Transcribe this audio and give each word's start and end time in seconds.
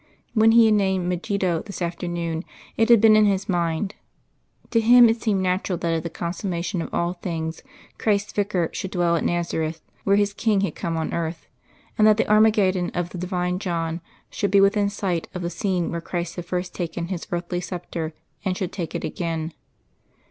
When 0.33 0.53
he 0.53 0.65
had 0.65 0.73
named 0.73 1.05
Megiddo 1.07 1.61
this 1.61 1.79
afternoon 1.79 2.43
it 2.75 2.89
had 2.89 2.99
been 2.99 3.15
in 3.15 3.27
his 3.27 3.47
mind; 3.47 3.93
to 4.71 4.79
him 4.81 5.07
it 5.07 5.21
seemed 5.21 5.43
natural 5.43 5.77
that 5.77 5.93
at 5.93 6.01
the 6.01 6.09
consummation 6.09 6.81
of 6.81 6.91
all 6.91 7.13
things 7.13 7.61
Christ's 7.99 8.33
Vicar 8.33 8.71
should 8.73 8.89
dwell 8.89 9.15
at 9.15 9.23
Nazareth 9.23 9.83
where 10.03 10.15
His 10.15 10.33
King 10.33 10.61
had 10.61 10.73
come 10.73 10.97
on 10.97 11.13
earth 11.13 11.45
and 11.99 12.07
that 12.07 12.17
the 12.17 12.27
Armageddon 12.27 12.89
of 12.95 13.11
the 13.11 13.19
Divine 13.19 13.59
John 13.59 14.01
should 14.31 14.49
be 14.49 14.59
within 14.59 14.89
sight 14.89 15.27
of 15.35 15.43
the 15.43 15.51
scene 15.51 15.91
where 15.91 16.01
Christ 16.01 16.35
had 16.35 16.47
first 16.47 16.73
taken 16.73 17.09
His 17.09 17.27
earthly 17.31 17.61
sceptre 17.61 18.13
and 18.43 18.57
should 18.57 18.71
take 18.71 18.95
it 18.95 19.03
again. 19.03 19.53